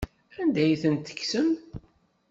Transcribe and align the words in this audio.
Anda 0.41 0.59
ay 0.63 0.75
tent-tkemsem? 0.81 1.49